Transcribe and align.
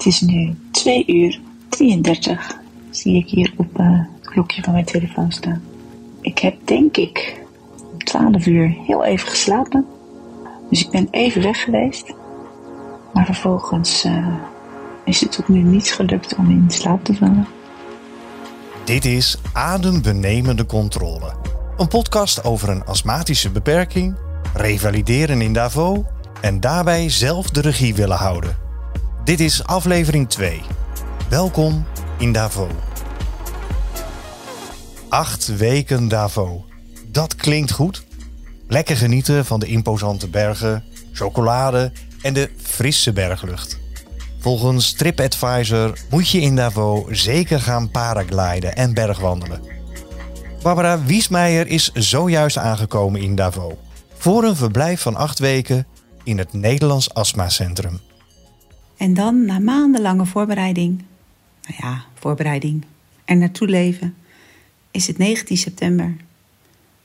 Het 0.00 0.08
is 0.08 0.20
nu 0.20 0.56
2 0.70 1.04
uur 1.06 1.40
33, 1.68 2.56
zie 2.90 3.16
ik 3.16 3.28
hier 3.28 3.52
op 3.56 3.78
uh, 3.80 3.98
het 4.20 4.30
klokje 4.30 4.62
van 4.62 4.72
mijn 4.72 4.84
telefoon 4.84 5.32
staan. 5.32 5.62
Ik 6.20 6.38
heb 6.38 6.54
denk 6.64 6.96
ik 6.96 7.40
om 7.92 7.98
12 7.98 8.46
uur 8.46 8.74
heel 8.86 9.04
even 9.04 9.28
geslapen. 9.28 9.86
Dus 10.70 10.84
ik 10.84 10.90
ben 10.90 11.08
even 11.10 11.42
weg 11.42 11.62
geweest. 11.62 12.14
Maar 13.12 13.24
vervolgens 13.24 14.04
uh, 14.04 14.34
is 15.04 15.20
het 15.20 15.32
tot 15.32 15.48
nu 15.48 15.58
niets 15.58 15.90
gelukt 15.90 16.34
om 16.36 16.50
in 16.50 16.64
slaap 16.68 17.04
te 17.04 17.14
vallen. 17.14 17.46
Dit 18.84 19.04
is 19.04 19.38
Adembenemende 19.52 20.66
Controle. 20.66 21.32
Een 21.76 21.88
podcast 21.88 22.44
over 22.44 22.68
een 22.68 22.84
astmatische 22.84 23.50
beperking, 23.50 24.16
revalideren 24.54 25.40
in 25.40 25.52
Davos 25.52 25.98
en 26.40 26.60
daarbij 26.60 27.08
zelf 27.08 27.50
de 27.50 27.60
regie 27.60 27.94
willen 27.94 28.16
houden. 28.16 28.59
Dit 29.24 29.40
is 29.40 29.64
aflevering 29.64 30.28
2. 30.28 30.60
Welkom 31.28 31.86
in 32.18 32.32
Davos. 32.32 32.70
Acht 35.08 35.56
weken 35.56 36.08
Davos. 36.08 36.60
Dat 37.06 37.34
klinkt 37.34 37.72
goed. 37.72 38.04
Lekker 38.68 38.96
genieten 38.96 39.44
van 39.44 39.60
de 39.60 39.66
imposante 39.66 40.28
bergen, 40.28 40.84
chocolade 41.12 41.92
en 42.22 42.34
de 42.34 42.50
frisse 42.56 43.12
berglucht. 43.12 43.78
Volgens 44.38 44.92
TripAdvisor 44.92 45.98
moet 46.10 46.28
je 46.30 46.40
in 46.40 46.56
Davos 46.56 47.04
zeker 47.08 47.60
gaan 47.60 47.90
paragliden 47.90 48.76
en 48.76 48.94
bergwandelen. 48.94 49.62
Barbara 50.62 51.02
Wiesmeijer 51.02 51.66
is 51.66 51.90
zojuist 51.92 52.56
aangekomen 52.56 53.20
in 53.20 53.34
Davos. 53.34 53.74
Voor 54.16 54.44
een 54.44 54.56
verblijf 54.56 55.00
van 55.00 55.16
acht 55.16 55.38
weken 55.38 55.86
in 56.24 56.38
het 56.38 56.52
Nederlands 56.52 57.14
Astma 57.14 57.48
Centrum. 57.48 58.00
En 59.00 59.14
dan, 59.14 59.44
na 59.44 59.58
maandenlange 59.58 60.26
voorbereiding, 60.26 61.02
nou 61.62 61.74
ja, 61.78 62.04
voorbereiding, 62.14 62.84
er 63.24 63.36
naartoe 63.36 63.68
leven, 63.68 64.14
is 64.90 65.06
het 65.06 65.18
19 65.18 65.56
september 65.56 66.16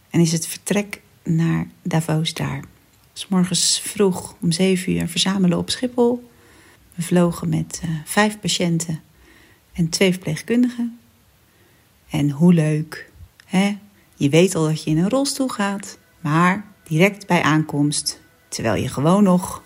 en 0.09 0.19
is 0.19 0.31
het 0.31 0.47
vertrek 0.47 1.01
naar 1.23 1.67
Davos 1.81 2.33
daar. 2.33 2.63
S 3.13 3.27
morgens 3.27 3.79
vroeg 3.79 4.35
om 4.41 4.51
7 4.51 4.93
uur 4.93 5.07
verzamelen 5.07 5.57
op 5.57 5.69
Schiphol. 5.69 6.29
We 6.95 7.01
vlogen 7.01 7.49
met 7.49 7.81
uh, 7.85 7.89
vijf 8.05 8.39
patiënten 8.39 9.01
en 9.73 9.89
twee 9.89 10.11
verpleegkundigen. 10.11 10.99
En 12.09 12.29
hoe 12.29 12.53
leuk, 12.53 13.11
hè? 13.45 13.77
Je 14.15 14.29
weet 14.29 14.55
al 14.55 14.63
dat 14.63 14.83
je 14.83 14.89
in 14.89 14.97
een 14.97 15.09
rolstoel 15.09 15.47
gaat, 15.47 15.97
maar 16.19 16.65
direct 16.83 17.27
bij 17.27 17.41
aankomst, 17.41 18.19
terwijl 18.47 18.81
je 18.81 18.87
gewoon 18.87 19.23
nog 19.23 19.63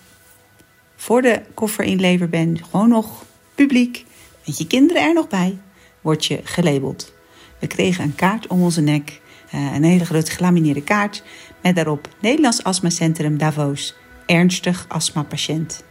voor 1.00 1.22
de 1.22 1.42
koffer 1.53 1.86
inlever 1.86 2.30
bent, 2.30 2.61
gewoon 2.69 2.89
nog 2.89 3.25
publiek, 3.55 4.05
met 4.45 4.58
je 4.58 4.67
kinderen 4.67 5.02
er 5.02 5.14
nog 5.14 5.28
bij, 5.28 5.58
word 6.02 6.25
je 6.25 6.39
gelabeld. 6.44 7.14
We 7.59 7.67
kregen 7.67 8.03
een 8.03 8.16
kaart 8.16 8.47
om 8.47 8.61
onze 8.61 8.81
nek, 8.81 9.22
eh, 9.50 9.73
een 9.73 9.83
hele 9.83 10.06
grote 10.06 10.31
gelamineerde 10.31 10.83
kaart 10.83 11.23
met 11.61 11.75
daarop 11.75 12.08
Nederlands 12.22 12.64
Astmacentrum 12.64 13.38
Davos, 13.38 13.95
ernstig 14.25 14.86
astmapatiënt. 14.88 15.83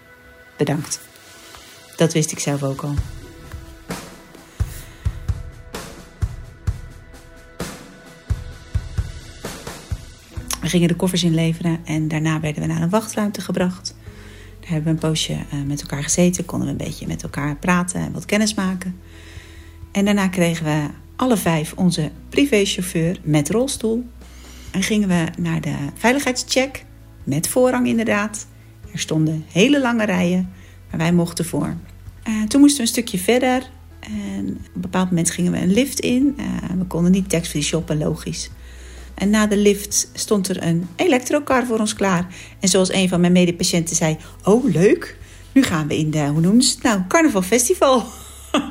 Bedankt. 0.56 1.00
Dat 1.96 2.12
wist 2.12 2.32
ik 2.32 2.38
zelf 2.38 2.62
ook 2.62 2.82
al. 2.82 2.94
We 10.60 10.68
gingen 10.68 10.88
de 10.88 10.96
koffers 10.96 11.24
inleveren 11.24 11.80
en 11.84 12.08
daarna 12.08 12.40
werden 12.40 12.62
we 12.62 12.68
naar 12.68 12.82
een 12.82 12.90
wachtruimte 12.90 13.40
gebracht. 13.40 13.96
Hebben 14.68 14.92
een 14.92 14.98
poosje 14.98 15.32
eh, 15.32 15.58
met 15.66 15.80
elkaar 15.80 16.02
gezeten, 16.02 16.44
konden 16.44 16.66
we 16.66 16.72
een 16.72 16.88
beetje 16.88 17.06
met 17.06 17.22
elkaar 17.22 17.56
praten 17.56 18.00
en 18.00 18.12
wat 18.12 18.26
kennis 18.26 18.54
maken. 18.54 19.00
En 19.92 20.04
daarna 20.04 20.28
kregen 20.28 20.64
we 20.64 20.86
alle 21.16 21.36
vijf 21.36 21.72
onze 21.72 22.10
privéchauffeur 22.28 23.20
met 23.22 23.50
rolstoel. 23.50 24.04
En 24.70 24.82
gingen 24.82 25.08
we 25.08 25.26
naar 25.38 25.60
de 25.60 25.74
veiligheidscheck, 25.94 26.84
met 27.24 27.48
voorrang 27.48 27.86
inderdaad. 27.86 28.46
Er 28.92 28.98
stonden 28.98 29.44
hele 29.52 29.80
lange 29.80 30.04
rijen, 30.04 30.52
maar 30.90 30.98
wij 30.98 31.12
mochten 31.12 31.44
voor. 31.44 31.76
Uh, 32.28 32.42
toen 32.42 32.60
moesten 32.60 32.76
we 32.78 32.82
een 32.82 32.94
stukje 32.94 33.18
verder. 33.18 33.70
En 34.00 34.48
op 34.48 34.74
een 34.74 34.80
bepaald 34.80 35.08
moment 35.08 35.30
gingen 35.30 35.52
we 35.52 35.58
een 35.58 35.72
lift 35.72 36.00
in. 36.00 36.36
Uh, 36.38 36.46
we 36.78 36.84
konden 36.84 37.12
niet 37.12 37.28
tax-free 37.28 37.62
shoppen, 37.62 37.98
logisch. 37.98 38.50
En 39.18 39.30
na 39.30 39.46
de 39.46 39.56
lift 39.56 40.10
stond 40.14 40.48
er 40.48 40.62
een 40.62 40.88
elektrocar 40.96 41.66
voor 41.66 41.78
ons 41.78 41.94
klaar. 41.94 42.26
En 42.60 42.68
zoals 42.68 42.92
een 42.92 43.08
van 43.08 43.20
mijn 43.20 43.32
medepatiënten 43.32 43.96
zei: 43.96 44.16
Oh, 44.44 44.64
leuk. 44.64 45.16
Nu 45.52 45.62
gaan 45.62 45.88
we 45.88 45.98
in 45.98 46.10
de, 46.10 46.26
hoe 46.26 46.40
noemen 46.40 46.64
nou? 46.82 47.00
Carnaval 47.08 47.42
Festival. 47.42 48.04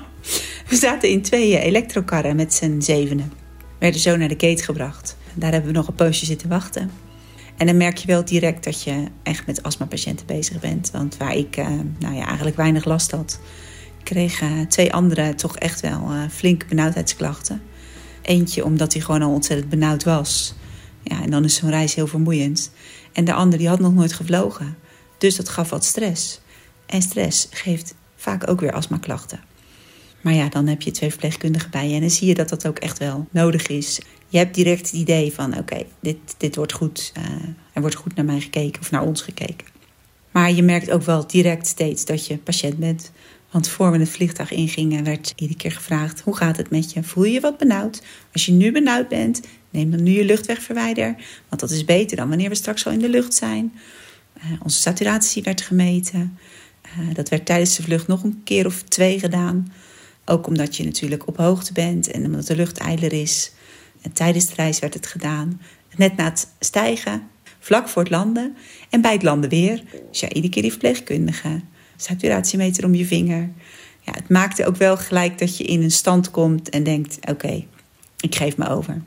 we 0.69 0.75
zaten 0.75 1.09
in 1.09 1.21
twee 1.21 1.59
elektrokarren 1.59 2.35
met 2.35 2.53
z'n 2.53 2.81
zevenen. 2.81 3.33
We 3.57 3.63
werden 3.79 4.01
zo 4.01 4.17
naar 4.17 4.27
de 4.27 4.47
gate 4.47 4.63
gebracht. 4.63 5.17
Daar 5.33 5.51
hebben 5.51 5.71
we 5.71 5.77
nog 5.77 5.87
een 5.87 5.95
poosje 5.95 6.25
zitten 6.25 6.49
wachten. 6.49 6.91
En 7.57 7.65
dan 7.65 7.77
merk 7.77 7.97
je 7.97 8.07
wel 8.07 8.25
direct 8.25 8.63
dat 8.63 8.83
je 8.83 9.03
echt 9.23 9.45
met 9.45 9.63
astmapatiënten 9.63 10.25
bezig 10.25 10.59
bent. 10.59 10.91
Want 10.91 11.17
waar 11.17 11.35
ik 11.35 11.57
uh, 11.57 11.67
nou 11.99 12.15
ja, 12.15 12.25
eigenlijk 12.25 12.57
weinig 12.57 12.85
last 12.85 13.11
had, 13.11 13.39
kregen 14.03 14.67
twee 14.67 14.93
anderen 14.93 15.35
toch 15.35 15.57
echt 15.57 15.79
wel 15.79 16.11
flinke 16.29 16.65
benauwdheidsklachten. 16.65 17.61
Eentje 18.27 18.65
omdat 18.65 18.93
hij 18.93 19.01
gewoon 19.01 19.21
al 19.21 19.33
ontzettend 19.33 19.69
benauwd 19.69 20.03
was. 20.03 20.53
Ja, 21.03 21.21
en 21.21 21.29
dan 21.29 21.43
is 21.43 21.55
zo'n 21.55 21.69
reis 21.69 21.95
heel 21.95 22.07
vermoeiend. 22.07 22.71
En 23.13 23.25
de 23.25 23.33
ander 23.33 23.59
die 23.59 23.67
had 23.67 23.79
nog 23.79 23.93
nooit 23.93 24.13
gevlogen. 24.13 24.77
Dus 25.17 25.35
dat 25.35 25.49
gaf 25.49 25.69
wat 25.69 25.85
stress. 25.85 26.41
En 26.85 27.01
stress 27.01 27.47
geeft 27.51 27.95
vaak 28.15 28.49
ook 28.49 28.59
weer 28.59 28.71
astmaklachten. 28.71 29.39
Maar 30.21 30.33
ja, 30.33 30.49
dan 30.49 30.67
heb 30.67 30.81
je 30.81 30.91
twee 30.91 31.09
verpleegkundigen 31.09 31.71
bij 31.71 31.87
je 31.87 31.95
en 31.95 32.01
dan 32.01 32.09
zie 32.09 32.27
je 32.27 32.33
dat 32.33 32.49
dat 32.49 32.67
ook 32.67 32.79
echt 32.79 32.97
wel 32.97 33.27
nodig 33.31 33.67
is. 33.67 33.99
Je 34.27 34.37
hebt 34.37 34.55
direct 34.55 34.91
het 34.91 34.99
idee 34.99 35.33
van: 35.33 35.57
oké, 35.57 35.83
dit, 35.99 36.17
dit 36.37 36.55
wordt 36.55 36.73
goed. 36.73 37.11
Uh, 37.17 37.23
er 37.73 37.81
wordt 37.81 37.95
goed 37.95 38.15
naar 38.15 38.25
mij 38.25 38.39
gekeken 38.39 38.81
of 38.81 38.91
naar 38.91 39.03
ons 39.03 39.21
gekeken. 39.21 39.67
Maar 40.31 40.51
je 40.51 40.63
merkt 40.63 40.91
ook 40.91 41.03
wel 41.03 41.27
direct 41.27 41.67
steeds 41.67 42.05
dat 42.05 42.27
je 42.27 42.37
patiënt 42.37 42.77
bent. 42.77 43.11
Want 43.51 43.69
voor 43.69 43.91
we 43.91 43.97
het 43.97 44.09
vliegtuig 44.09 44.51
ingingen, 44.51 45.03
werd 45.03 45.33
iedere 45.35 45.59
keer 45.59 45.71
gevraagd: 45.71 46.19
hoe 46.19 46.35
gaat 46.35 46.57
het 46.57 46.69
met 46.69 46.93
je? 46.93 47.03
Voel 47.03 47.23
je 47.23 47.31
je 47.31 47.39
wat 47.39 47.57
benauwd? 47.57 48.01
Als 48.33 48.45
je 48.45 48.51
nu 48.51 48.71
benauwd 48.71 49.07
bent, 49.07 49.41
neem 49.69 49.91
dan 49.91 50.03
nu 50.03 50.11
je 50.11 50.25
luchtwegverwijder. 50.25 51.15
Want 51.49 51.61
dat 51.61 51.71
is 51.71 51.85
beter 51.85 52.17
dan 52.17 52.29
wanneer 52.29 52.49
we 52.49 52.55
straks 52.55 52.85
al 52.85 52.91
in 52.91 52.99
de 52.99 53.09
lucht 53.09 53.33
zijn. 53.33 53.73
Uh, 54.37 54.43
onze 54.63 54.79
saturatie 54.79 55.43
werd 55.43 55.61
gemeten. 55.61 56.37
Uh, 56.99 57.13
dat 57.13 57.29
werd 57.29 57.45
tijdens 57.45 57.75
de 57.75 57.83
vlucht 57.83 58.07
nog 58.07 58.23
een 58.23 58.41
keer 58.43 58.65
of 58.65 58.81
twee 58.81 59.19
gedaan. 59.19 59.73
Ook 60.25 60.47
omdat 60.47 60.75
je 60.75 60.83
natuurlijk 60.83 61.27
op 61.27 61.37
hoogte 61.37 61.73
bent 61.73 62.11
en 62.11 62.25
omdat 62.25 62.47
de 62.47 62.55
lucht 62.55 62.77
eiler 62.77 63.13
is. 63.13 63.51
En 64.01 64.11
tijdens 64.11 64.47
de 64.47 64.53
reis 64.55 64.79
werd 64.79 64.93
het 64.93 65.07
gedaan. 65.07 65.61
Net 65.95 66.15
na 66.15 66.23
het 66.23 66.47
stijgen, 66.59 67.27
vlak 67.59 67.89
voor 67.89 68.01
het 68.01 68.11
landen 68.11 68.55
en 68.89 69.01
bij 69.01 69.13
het 69.13 69.23
landen 69.23 69.49
weer. 69.49 69.83
Dus 70.11 70.19
ja, 70.19 70.29
iedere 70.29 70.53
keer 70.53 70.61
die 70.61 70.71
verpleegkundige. 70.71 71.61
Saturatiemeter 71.97 72.85
om 72.85 72.95
je 72.95 73.05
vinger. 73.05 73.49
Ja, 74.01 74.11
het 74.11 74.29
maakte 74.29 74.65
ook 74.65 74.75
wel 74.75 74.97
gelijk 74.97 75.39
dat 75.39 75.57
je 75.57 75.63
in 75.63 75.81
een 75.81 75.91
stand 75.91 76.31
komt 76.31 76.69
en 76.69 76.83
denkt: 76.83 77.17
oké, 77.29 77.65
ik 78.19 78.35
geef 78.35 78.57
me 78.57 78.69
over. 78.69 79.01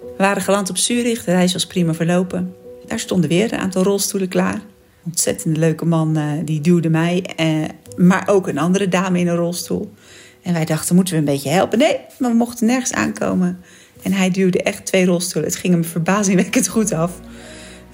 We 0.00 0.26
waren 0.26 0.42
geland 0.42 0.70
op 0.70 0.76
Zurich, 0.76 1.24
de 1.24 1.30
reis 1.30 1.52
was 1.52 1.66
prima 1.66 1.94
verlopen. 1.94 2.54
Daar 2.86 2.98
stonden 2.98 3.28
weer 3.28 3.52
een 3.52 3.58
aantal 3.58 3.82
rolstoelen 3.82 4.28
klaar 4.28 4.60
ontzettend 5.04 5.56
leuke 5.56 5.84
man 5.84 6.18
uh, 6.18 6.32
die 6.44 6.60
duwde 6.60 6.88
mij, 6.88 7.24
uh, 7.40 7.64
maar 7.96 8.28
ook 8.28 8.48
een 8.48 8.58
andere 8.58 8.88
dame 8.88 9.18
in 9.18 9.28
een 9.28 9.36
rolstoel. 9.36 9.92
En 10.42 10.52
wij 10.52 10.64
dachten, 10.64 10.94
moeten 10.94 11.14
we 11.14 11.18
een 11.18 11.26
beetje 11.26 11.50
helpen? 11.50 11.78
Nee, 11.78 11.96
maar 12.18 12.30
we 12.30 12.36
mochten 12.36 12.66
nergens 12.66 12.92
aankomen. 12.92 13.60
En 14.02 14.12
hij 14.12 14.30
duwde 14.30 14.62
echt 14.62 14.86
twee 14.86 15.04
rolstoelen. 15.04 15.50
Het 15.50 15.60
ging 15.60 15.72
hem 15.72 15.84
verbazingwekkend 15.84 16.68
goed 16.68 16.92
af. 16.92 17.20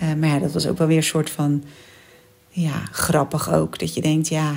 Uh, 0.02 0.14
maar 0.14 0.28
ja, 0.28 0.38
dat 0.38 0.52
was 0.52 0.66
ook 0.66 0.78
wel 0.78 0.86
weer 0.86 0.96
een 0.96 1.02
soort 1.02 1.30
van... 1.30 1.64
Ja, 2.48 2.82
grappig 2.90 3.52
ook. 3.52 3.78
Dat 3.78 3.94
je 3.94 4.00
denkt, 4.00 4.28
ja... 4.28 4.52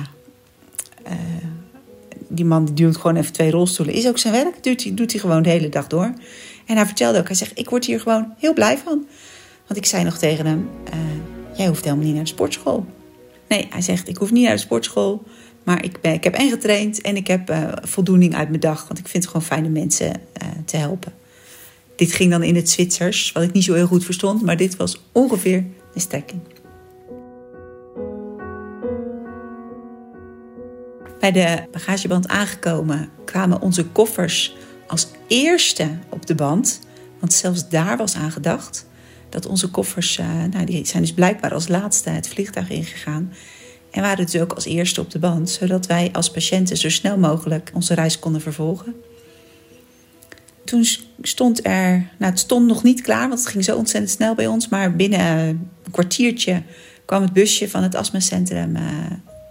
die 2.28 2.44
man 2.44 2.64
die 2.64 2.74
duwt 2.74 2.96
gewoon 2.96 3.16
even 3.16 3.32
twee 3.32 3.50
rolstoelen. 3.50 3.94
Is 3.94 4.08
ook 4.08 4.18
zijn 4.18 4.32
werk. 4.34 4.62
Doet 4.62 4.82
hij, 4.82 4.94
doet 4.94 5.12
hij 5.12 5.20
gewoon 5.20 5.42
de 5.42 5.48
hele 5.48 5.68
dag 5.68 5.86
door. 5.86 6.12
En 6.66 6.76
hij 6.76 6.86
vertelde 6.86 7.18
ook, 7.18 7.26
hij 7.26 7.36
zegt, 7.36 7.58
ik 7.58 7.70
word 7.70 7.84
hier 7.84 8.00
gewoon 8.00 8.34
heel 8.38 8.52
blij 8.52 8.78
van. 8.78 9.06
Want 9.66 9.78
ik 9.78 9.86
zei 9.86 10.04
nog 10.04 10.18
tegen 10.18 10.46
hem 10.46 10.68
jij 11.60 11.68
hoeft 11.68 11.84
helemaal 11.84 12.04
niet 12.04 12.14
naar 12.14 12.24
de 12.24 12.30
sportschool. 12.30 12.86
Nee, 13.48 13.66
hij 13.70 13.80
zegt, 13.80 14.08
ik 14.08 14.16
hoef 14.16 14.30
niet 14.30 14.44
naar 14.44 14.54
de 14.54 14.60
sportschool. 14.60 15.22
Maar 15.62 15.84
ik, 15.84 16.00
ben, 16.00 16.12
ik 16.12 16.24
heb 16.24 16.34
en 16.34 16.50
getraind 16.50 17.00
en 17.00 17.16
ik 17.16 17.26
heb 17.26 17.54
voldoening 17.82 18.34
uit 18.34 18.48
mijn 18.48 18.60
dag. 18.60 18.86
Want 18.86 18.98
ik 18.98 19.08
vind 19.08 19.22
het 19.24 19.32
gewoon 19.32 19.46
fijn 19.46 19.64
om 19.64 19.72
mensen 19.72 20.12
te 20.64 20.76
helpen. 20.76 21.12
Dit 22.00 22.12
ging 22.12 22.30
dan 22.30 22.42
in 22.42 22.56
het 22.56 22.70
Zwitsers, 22.70 23.32
wat 23.32 23.42
ik 23.42 23.52
niet 23.52 23.64
zo 23.64 23.74
heel 23.74 23.86
goed 23.86 24.04
verstond. 24.04 24.42
Maar 24.42 24.56
dit 24.56 24.76
was 24.76 25.00
ongeveer 25.12 25.64
de 25.94 26.00
strekking. 26.00 26.40
Bij 31.18 31.32
de 31.32 31.62
bagageband 31.72 32.28
aangekomen 32.28 33.08
kwamen 33.24 33.60
onze 33.60 33.84
koffers 33.84 34.56
als 34.86 35.08
eerste 35.26 35.98
op 36.08 36.26
de 36.26 36.34
band. 36.34 36.80
Want 37.18 37.32
zelfs 37.32 37.68
daar 37.68 37.96
was 37.96 38.14
aan 38.14 38.32
gedacht. 38.32 38.86
dat 39.28 39.46
onze 39.46 39.68
koffers, 39.68 40.18
uh, 40.18 40.26
nou, 40.50 40.64
die 40.64 40.86
zijn 40.86 41.02
dus 41.02 41.12
blijkbaar 41.12 41.54
als 41.54 41.68
laatste 41.68 42.10
het 42.10 42.28
vliegtuig 42.28 42.70
ingegaan. 42.70 43.32
En 43.90 44.02
waren 44.02 44.26
dus 44.26 44.40
ook 44.40 44.52
als 44.52 44.64
eerste 44.64 45.00
op 45.00 45.10
de 45.10 45.18
band, 45.18 45.50
zodat 45.50 45.86
wij 45.86 46.08
als 46.12 46.30
patiënten 46.30 46.76
zo 46.76 46.88
snel 46.88 47.18
mogelijk 47.18 47.70
onze 47.74 47.94
reis 47.94 48.18
konden 48.18 48.40
vervolgen. 48.40 48.94
Toen 50.70 50.84
stond 51.22 51.66
er, 51.66 51.90
nou 52.18 52.30
het 52.30 52.38
stond 52.38 52.66
nog 52.66 52.82
niet 52.82 53.00
klaar, 53.00 53.28
want 53.28 53.40
het 53.40 53.48
ging 53.48 53.64
zo 53.64 53.76
ontzettend 53.76 54.12
snel 54.12 54.34
bij 54.34 54.46
ons, 54.46 54.68
maar 54.68 54.96
binnen 54.96 55.20
een 55.20 55.70
kwartiertje 55.90 56.62
kwam 57.04 57.22
het 57.22 57.32
busje 57.32 57.68
van 57.68 57.82
het 57.82 57.94
astmacentrum 57.94 58.76
uh, 58.76 58.82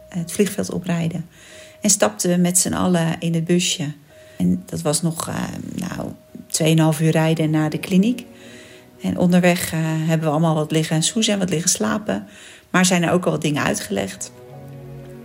het 0.09 0.31
vliegveld 0.31 0.71
oprijden. 0.71 1.25
En 1.81 1.89
stapten 1.89 2.29
we 2.29 2.35
met 2.35 2.57
z'n 2.57 2.73
allen 2.73 3.15
in 3.19 3.33
het 3.33 3.45
busje. 3.45 3.93
En 4.37 4.63
dat 4.65 4.81
was 4.81 5.01
nog 5.01 5.29
uh, 5.29 5.43
nou, 5.75 6.93
2,5 6.95 7.01
uur 7.01 7.11
rijden 7.11 7.49
naar 7.49 7.69
de 7.69 7.79
kliniek. 7.79 8.25
En 9.01 9.17
onderweg 9.17 9.73
uh, 9.73 9.79
hebben 9.81 10.27
we 10.27 10.33
allemaal 10.33 10.55
wat 10.55 10.71
liggen 10.71 11.03
soezen 11.03 11.33
en 11.33 11.39
wat 11.39 11.49
liggen 11.49 11.69
slapen. 11.69 12.27
Maar 12.69 12.85
zijn 12.85 13.03
er 13.03 13.11
ook 13.11 13.25
al 13.25 13.31
wat 13.31 13.41
dingen 13.41 13.63
uitgelegd. 13.63 14.31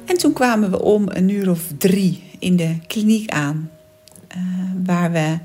En 0.05 0.17
toen 0.17 0.33
kwamen 0.33 0.71
we 0.71 0.83
om 0.83 1.05
een 1.09 1.29
uur 1.29 1.51
of 1.51 1.61
drie 1.79 2.23
in 2.39 2.57
de 2.57 2.79
kliniek 2.87 3.31
aan. 3.31 3.71
Waar 4.85 5.13
we 5.13 5.39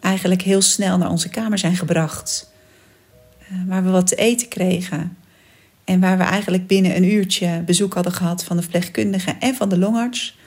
eigenlijk 0.00 0.42
heel 0.42 0.62
snel 0.62 0.98
naar 0.98 1.10
onze 1.10 1.28
kamer 1.28 1.58
zijn 1.58 1.76
gebracht. 1.76 2.50
Uh, 3.52 3.58
waar 3.66 3.84
we 3.84 3.90
wat 3.90 4.06
te 4.06 4.16
eten 4.16 4.48
kregen. 4.48 5.16
En 5.84 6.00
waar 6.00 6.18
we 6.18 6.24
eigenlijk 6.24 6.66
binnen 6.66 6.96
een 6.96 7.12
uurtje 7.12 7.62
bezoek 7.66 7.94
hadden 7.94 8.12
gehad 8.12 8.44
van 8.44 8.56
de 8.56 8.62
verpleegkundige 8.62 9.36
en 9.38 9.54
van 9.54 9.68
de 9.68 9.78
longarts. 9.78 10.38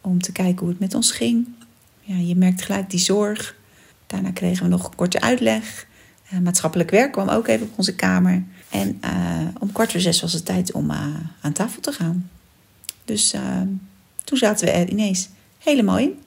Om 0.00 0.22
te 0.22 0.32
kijken 0.32 0.58
hoe 0.58 0.68
het 0.68 0.78
met 0.78 0.94
ons 0.94 1.10
ging. 1.10 1.48
Ja, 2.00 2.16
je 2.16 2.36
merkt 2.36 2.62
gelijk 2.62 2.90
die 2.90 3.00
zorg. 3.00 3.56
Daarna 4.06 4.30
kregen 4.30 4.62
we 4.62 4.68
nog 4.68 4.84
een 4.84 4.94
korte 4.94 5.20
uitleg. 5.20 5.86
Uh, 6.32 6.38
maatschappelijk 6.38 6.90
werk 6.90 7.12
kwam 7.12 7.28
ook 7.28 7.46
even 7.46 7.66
op 7.66 7.78
onze 7.78 7.94
kamer. 7.94 8.44
En 8.70 9.00
uh, 9.04 9.48
om 9.58 9.72
kwart 9.72 9.90
voor 9.90 10.00
zes 10.00 10.20
was 10.20 10.32
het 10.32 10.44
tijd 10.44 10.72
om 10.72 10.90
aan 11.40 11.52
tafel 11.52 11.80
te 11.80 11.92
gaan. 11.92 12.30
Dus 13.04 13.34
toen 14.24 14.38
zaten 14.38 14.66
we 14.66 14.72
er 14.72 14.88
ineens 14.88 15.28
helemaal 15.58 15.98
in. 15.98 16.18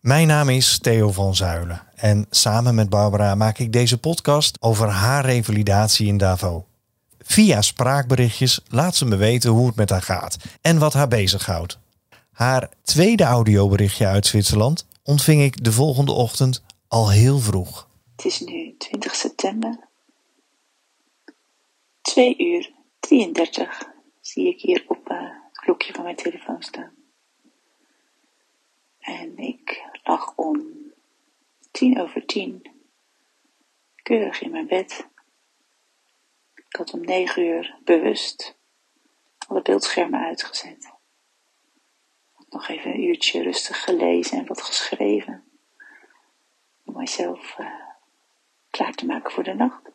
Mijn 0.00 0.26
naam 0.26 0.48
is 0.48 0.78
Theo 0.78 1.12
van 1.12 1.34
Zuilen. 1.34 1.82
En 1.94 2.26
samen 2.30 2.74
met 2.74 2.88
Barbara 2.88 3.34
maak 3.34 3.58
ik 3.58 3.72
deze 3.72 3.98
podcast 3.98 4.56
over 4.60 4.88
haar 4.88 5.24
revalidatie 5.24 6.06
in 6.06 6.16
Davos. 6.16 6.62
Via 7.18 7.62
spraakberichtjes 7.62 8.60
laat 8.68 8.96
ze 8.96 9.04
me 9.04 9.16
weten 9.16 9.50
hoe 9.50 9.66
het 9.66 9.76
met 9.76 9.90
haar 9.90 10.02
gaat 10.02 10.36
en 10.60 10.78
wat 10.78 10.92
haar 10.92 11.08
bezighoudt. 11.08 11.78
Haar 12.32 12.70
tweede 12.82 13.24
audioberichtje 13.24 14.06
uit 14.06 14.26
Zwitserland 14.26 14.86
ontving 15.02 15.42
ik 15.42 15.64
de 15.64 15.72
volgende 15.72 16.12
ochtend 16.12 16.62
al 16.88 17.10
heel 17.10 17.38
vroeg. 17.38 17.88
Het 18.16 18.24
is 18.24 18.40
nu 18.40 18.74
20 18.78 19.14
september. 19.14 19.88
2 22.02 22.34
uur 22.38 22.70
33 23.00 23.82
zie 24.20 24.48
ik 24.48 24.60
hier 24.60 24.84
op 24.88 25.10
uh, 25.10 25.18
het 25.20 25.58
klokje 25.58 25.92
van 25.92 26.04
mijn 26.04 26.16
telefoon 26.16 26.62
staan. 26.62 26.97
En 29.08 29.38
ik 29.38 29.88
lag 30.02 30.36
om 30.36 30.74
tien 31.70 32.00
over 32.00 32.26
tien 32.26 32.82
keurig 34.02 34.40
in 34.40 34.50
mijn 34.50 34.66
bed. 34.66 35.08
Ik 36.54 36.76
had 36.76 36.92
om 36.92 37.00
negen 37.00 37.42
uur 37.42 37.78
bewust 37.84 38.56
alle 39.46 39.62
beeldschermen 39.62 40.20
uitgezet. 40.20 40.92
Had 42.32 42.46
nog 42.50 42.68
even 42.68 42.90
een 42.90 43.02
uurtje 43.02 43.42
rustig 43.42 43.84
gelezen 43.84 44.38
en 44.38 44.46
wat 44.46 44.62
geschreven. 44.62 45.44
Om 46.84 46.94
mijzelf 46.94 47.58
uh, 47.58 47.72
klaar 48.70 48.94
te 48.94 49.06
maken 49.06 49.32
voor 49.32 49.44
de 49.44 49.54
nacht. 49.54 49.90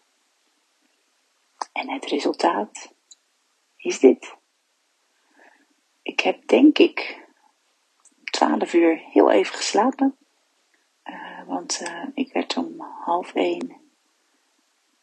En 1.72 1.90
het 1.90 2.06
resultaat 2.06 2.94
is 3.78 4.00
dit. 4.00 4.36
Ik 6.02 6.20
heb 6.20 6.48
denk 6.48 6.78
ik 6.78 7.23
12 8.44 8.74
uur 8.74 8.98
heel 8.98 9.32
even 9.32 9.56
geslapen. 9.56 10.18
Uh, 11.04 11.48
want 11.48 11.82
uh, 11.82 12.08
ik 12.14 12.34
werd 12.34 12.58
om 12.58 12.82
half 12.82 13.34
één, 13.34 13.82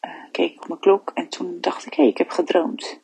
uh, 0.00 0.30
keek 0.30 0.52
ik 0.52 0.62
op 0.62 0.68
mijn 0.68 0.80
klok 0.80 1.10
en 1.14 1.28
toen 1.28 1.60
dacht 1.60 1.86
ik, 1.86 1.94
hé, 1.94 2.02
hey, 2.02 2.10
ik 2.10 2.18
heb 2.18 2.30
gedroomd. 2.30 3.00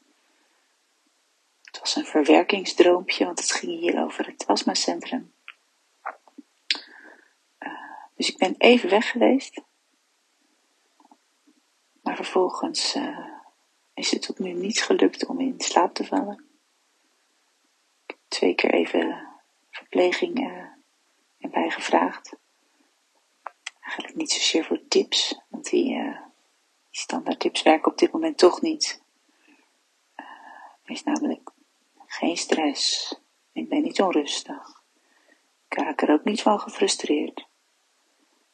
Het 1.63 1.81
was 1.81 1.97
een 1.97 2.05
verwerkingsdroompje, 2.05 3.25
want 3.25 3.39
het 3.39 3.53
ging 3.53 3.81
hier 3.81 4.03
over 4.03 4.27
het 4.27 4.47
astmacentrum. 4.47 5.35
dus 8.15 8.29
ik 8.29 8.39
ben 8.39 8.55
even 8.59 8.91
weg 8.91 9.11
geweest. 9.11 9.63
Maar 12.03 12.17
vervolgens 12.17 12.99
is 13.95 14.11
het 14.11 14.23
tot 14.23 14.39
nu 14.39 14.53
niet 14.53 14.83
gelukt 14.83 15.27
om 15.27 15.41
in 15.41 15.55
slaap 15.61 15.95
te 15.95 16.05
vallen. 16.05 16.45
Ik 18.07 18.11
heb 18.11 18.19
twee 18.29 18.55
keer 18.55 18.75
even 18.75 19.35
verpleging 19.77 20.41
uh, 20.41 20.65
erbij 21.39 21.71
gevraagd. 21.71 22.37
Eigenlijk 23.81 24.17
niet 24.17 24.33
zozeer 24.33 24.65
voor 24.65 24.81
tips, 24.89 25.41
want 25.49 25.71
die, 25.71 25.95
uh, 25.95 26.21
die 26.91 27.01
standaard 27.01 27.41
tips 27.41 27.63
werken 27.63 27.93
op 27.93 27.99
dit 27.99 28.13
moment 28.13 28.39
toch 28.39 28.61
niet. 28.61 29.03
Uh, 30.17 30.27
er 30.83 30.91
is 30.91 31.03
namelijk 31.03 31.51
geen 32.07 32.37
stress. 32.37 33.15
Ik 33.53 33.69
ben 33.69 33.83
niet 33.83 34.01
onrustig. 34.01 34.83
Ik 35.69 35.79
raak 35.79 36.03
er 36.03 36.13
ook 36.13 36.25
niet 36.25 36.43
van 36.43 36.61
gefrustreerd. 36.61 37.47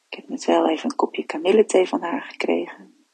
Ik 0.09 0.17
heb 0.17 0.29
net 0.29 0.45
wel 0.45 0.69
even 0.69 0.89
een 0.89 0.95
kopje 0.95 1.23
kamillethee 1.23 1.87
van 1.87 2.01
haar 2.01 2.21
gekregen. 2.21 3.05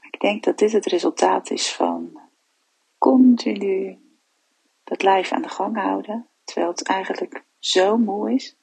Ik 0.00 0.20
denk 0.20 0.44
dat 0.44 0.58
dit 0.58 0.72
het 0.72 0.86
resultaat 0.86 1.50
is 1.50 1.72
van 1.72 2.20
continu 2.98 3.98
dat 4.84 5.02
lijf 5.02 5.32
aan 5.32 5.42
de 5.42 5.48
gang 5.48 5.76
houden 5.76 6.26
terwijl 6.52 6.72
het 6.72 6.86
eigenlijk 6.86 7.44
zo 7.58 7.96
moe 7.96 8.32
is. 8.32 8.56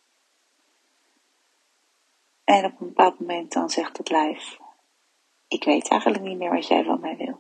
En 2.44 2.66
op 2.66 2.82
een 2.82 2.88
bepaald 2.88 3.20
moment 3.20 3.54
dan 3.54 3.70
zegt 3.70 3.98
het 3.98 4.10
lijf, 4.10 4.58
ik 5.48 5.64
weet 5.64 5.88
eigenlijk 5.88 6.24
niet 6.24 6.38
meer 6.38 6.54
wat 6.54 6.68
jij 6.68 6.84
van 6.84 7.00
mij 7.00 7.18
wil. 7.18 7.40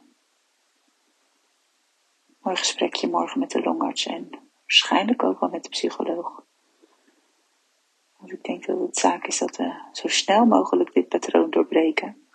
Mooi 2.39 2.55
gesprekje 2.55 3.09
morgen 3.09 3.39
met 3.39 3.51
de 3.51 3.61
longarts 3.61 4.05
en 4.05 4.29
waarschijnlijk 4.61 5.23
ook 5.23 5.39
wel 5.39 5.49
met 5.49 5.63
de 5.63 5.69
psycholoog. 5.69 6.43
Want 8.17 8.31
ik 8.31 8.43
denk 8.43 8.65
dat 8.65 8.79
het 8.79 8.97
zaak 8.97 9.27
is 9.27 9.37
dat 9.37 9.55
we 9.55 9.81
zo 9.91 10.07
snel 10.07 10.45
mogelijk 10.45 10.93
dit 10.93 11.07
patroon 11.07 11.49
doorbreken. 11.49 12.27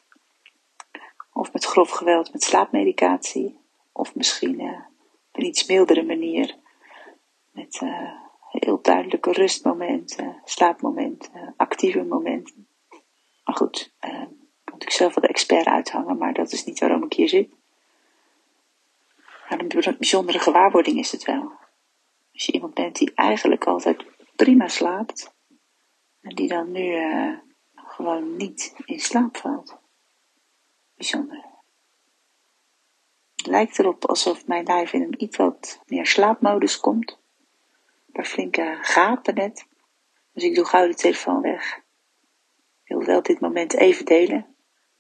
Of 1.33 1.53
met 1.53 1.65
grof 1.65 1.91
geweld 1.91 2.33
met 2.33 2.43
slaapmedicatie, 2.43 3.59
of 3.93 4.15
misschien 4.15 4.61
uh, 4.61 4.81
op 5.29 5.37
een 5.37 5.47
iets 5.47 5.67
mildere 5.67 6.03
manier 6.03 6.63
uh, 7.81 8.11
heel 8.51 8.83
duidelijke 8.83 9.33
rustmomenten, 9.33 10.41
slaapmomenten, 10.45 11.55
actieve 11.57 12.03
momenten. 12.03 12.69
Maar 13.45 13.57
goed, 13.57 13.93
moet 14.73 14.83
ik 14.83 14.91
zelf 14.91 15.15
wel 15.15 15.25
de 15.25 15.31
expert 15.31 15.67
uithangen, 15.67 16.19
maar 16.19 16.33
dat 16.33 16.53
is 16.53 16.65
niet 16.65 16.81
waarom 16.81 17.05
ik 17.05 17.13
hier 17.13 17.29
zit. 17.29 17.55
Maar 19.49 19.59
een 19.59 19.97
bijzondere 19.99 20.39
gewaarwording 20.39 20.99
is 20.99 21.13
het 21.13 21.25
wel. 21.25 21.53
Als 22.33 22.47
je 22.47 22.53
iemand 22.53 22.75
bent 22.75 22.97
die 22.97 23.13
eigenlijk 23.15 23.65
altijd 23.65 24.05
prima 24.37 24.69
slaapt, 24.69 25.35
en 26.21 26.35
die 26.35 26.49
dan 26.49 26.73
nu 26.73 26.83
uh, 26.83 27.39
gewoon 27.75 28.37
niet 28.37 28.75
in 28.85 29.01
slaap 29.01 29.37
valt. 29.37 29.79
Bijzonder. 30.95 31.45
Het 33.37 33.47
lijkt 33.47 33.79
erop 33.79 34.05
alsof 34.05 34.47
mijn 34.47 34.65
lijf 34.65 34.93
in 34.93 35.03
een 35.03 35.23
iets 35.23 35.37
wat 35.37 35.83
meer 35.87 36.07
slaapmodus 36.07 36.81
komt 36.81 37.23
paar 38.15 38.25
flinke 38.25 38.79
gapen 38.81 39.35
net. 39.35 39.67
Dus 40.33 40.45
ik 40.45 40.55
doe 40.55 40.65
gauw 40.65 40.87
de 40.87 40.95
telefoon 40.95 41.41
weg. 41.41 41.77
Ik 42.85 42.97
wil 42.97 43.05
wel 43.05 43.23
dit 43.23 43.41
moment 43.41 43.75
even 43.75 44.05
delen, 44.05 44.47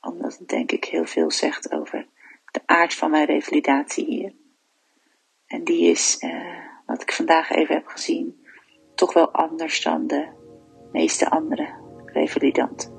omdat 0.00 0.38
het 0.38 0.48
denk 0.48 0.72
ik 0.72 0.84
heel 0.84 1.06
veel 1.06 1.30
zegt 1.30 1.72
over 1.72 2.06
de 2.50 2.60
aard 2.66 2.94
van 2.94 3.10
mijn 3.10 3.26
revalidatie 3.26 4.04
hier. 4.04 4.32
En 5.46 5.64
die 5.64 5.90
is, 5.90 6.18
eh, 6.18 6.58
wat 6.86 7.02
ik 7.02 7.12
vandaag 7.12 7.50
even 7.50 7.74
heb 7.74 7.86
gezien, 7.86 8.46
toch 8.94 9.12
wel 9.12 9.30
anders 9.30 9.82
dan 9.82 10.06
de 10.06 10.28
meeste 10.92 11.30
andere 11.30 11.74
revalidanten. 12.06 12.92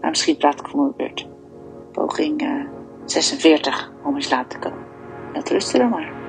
Maar 0.00 0.10
misschien 0.10 0.36
praat 0.36 0.60
ik 0.60 0.68
voor 0.68 0.80
mijn 0.80 0.96
beurt. 0.96 1.28
Poging 1.92 2.42
uh, 2.42 2.68
46 3.04 3.92
om 4.04 4.14
in 4.14 4.22
slaap 4.22 4.48
te 4.48 4.58
komen. 4.58 4.86
Dat 5.32 5.48
rustte 5.48 5.78
dan 5.78 5.88
maar. 5.88 6.19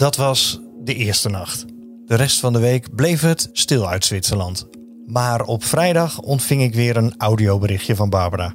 Dat 0.00 0.16
was 0.16 0.60
de 0.84 0.94
eerste 0.94 1.28
nacht. 1.28 1.64
De 2.04 2.14
rest 2.14 2.40
van 2.40 2.52
de 2.52 2.58
week 2.58 2.94
bleef 2.94 3.20
het 3.20 3.48
stil 3.52 3.88
uit 3.88 4.04
Zwitserland. 4.04 4.68
Maar 5.06 5.42
op 5.42 5.64
vrijdag 5.64 6.18
ontving 6.18 6.62
ik 6.62 6.74
weer 6.74 6.96
een 6.96 7.14
audioberichtje 7.18 7.96
van 7.96 8.10
Barbara. 8.10 8.54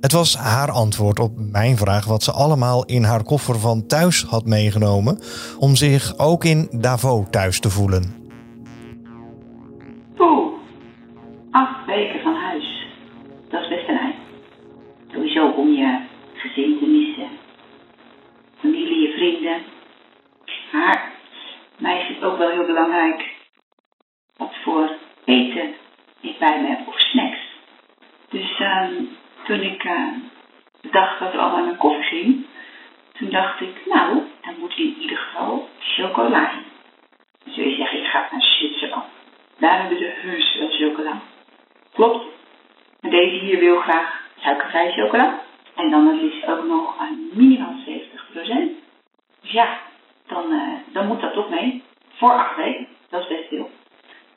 Het 0.00 0.12
was 0.12 0.36
haar 0.36 0.70
antwoord 0.70 1.18
op 1.18 1.32
mijn 1.36 1.76
vraag 1.76 2.04
wat 2.04 2.22
ze 2.22 2.32
allemaal 2.32 2.84
in 2.84 3.04
haar 3.04 3.22
koffer 3.22 3.58
van 3.58 3.86
thuis 3.86 4.22
had 4.22 4.46
meegenomen 4.46 5.18
om 5.58 5.76
zich 5.76 6.18
ook 6.18 6.44
in 6.44 6.68
Davos 6.70 7.26
thuis 7.30 7.60
te 7.60 7.70
voelen. 7.70 8.14
Belangrijk 22.88 23.36
wat 24.36 24.54
voor 24.62 24.90
eten 25.24 25.74
ik 26.20 26.38
bij 26.38 26.60
me 26.60 26.68
heb 26.68 26.88
of 26.88 27.00
snacks. 27.00 27.38
Dus 28.28 28.60
uh, 28.60 28.88
toen 29.44 29.60
ik 29.60 29.84
uh, 29.84 30.12
dacht 30.90 31.18
dat 31.18 31.32
er 31.32 31.38
al 31.38 31.50
aan 31.50 31.64
mijn 31.64 31.76
koffie 31.76 32.02
ging, 32.04 32.46
toen 33.12 33.30
dacht 33.30 33.60
ik, 33.60 33.86
nou, 33.86 34.22
dan 34.40 34.54
moet 34.58 34.74
in 34.84 35.00
ieder 35.00 35.16
geval 35.16 35.68
chocola 35.78 36.52
in. 36.52 36.64
Dan 37.44 37.64
je 37.64 37.76
zeggen, 37.76 37.98
ik 37.98 38.06
ga 38.06 38.28
naar 38.30 38.42
Zwitserland. 38.42 39.04
Daar 39.58 39.80
hebben 39.80 39.98
ze 39.98 40.12
heus 40.14 40.56
wel 40.58 40.70
chocola. 40.70 41.20
Klopt. 41.92 42.24
Maar 43.00 43.10
deze 43.10 43.44
hier 43.44 43.58
wil 43.58 43.80
graag 43.80 44.20
suikervrij 44.38 44.92
chocola. 44.92 45.40
En 45.74 45.90
dan 45.90 46.06
het 46.40 46.50
ook 46.50 46.64
nog 46.64 46.98
aan 46.98 47.30
dan 47.58 47.84
70%. 47.86 48.36
Dus 49.40 49.50
ja, 49.50 49.78
dan, 50.26 50.52
uh, 50.52 50.74
dan 50.92 51.06
moet 51.06 51.20
dat 51.20 51.32
toch 51.32 51.50
mee. 51.50 51.82
Voor 52.18 52.32
acht 52.32 52.56
weken. 52.56 52.86
Dat 53.10 53.20
is 53.20 53.28
best 53.28 53.48
veel. 53.48 53.70